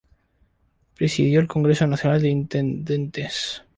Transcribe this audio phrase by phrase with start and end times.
[0.95, 3.61] Presidió el Congreso Nacional de Intendentes.